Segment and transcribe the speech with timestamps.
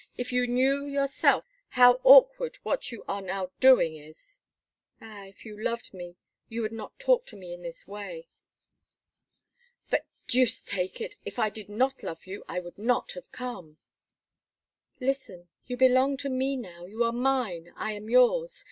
[0.17, 1.45] If you knew yourself
[1.77, 4.39] how awkward what you are now doing is!"
[4.99, 5.25] "Ah!
[5.25, 6.15] if you loved me,
[6.49, 8.27] you would not talk to me in this way."
[9.91, 11.17] "But, deuce take it!
[11.23, 13.77] if I did not love you, I would not have come."
[14.99, 15.49] "Listen.
[15.67, 16.87] You belong to me now.
[16.87, 18.59] You are mine; I am yours.